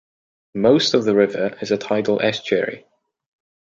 Most 0.55 0.95
of 0.95 1.05
the 1.05 1.13
river 1.15 1.55
is 1.61 1.69
a 1.69 1.77
tidal 1.77 2.19
estuary. 2.23 2.87